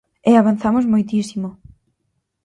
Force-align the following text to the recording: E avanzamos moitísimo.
E 0.29 0.31
avanzamos 0.35 0.85
moitísimo. 0.93 1.49